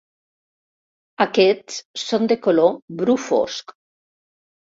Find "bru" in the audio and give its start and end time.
3.01-3.17